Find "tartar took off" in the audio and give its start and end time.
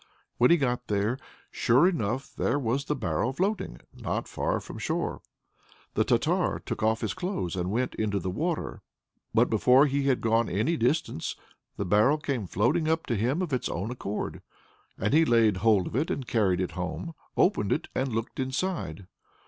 6.03-7.01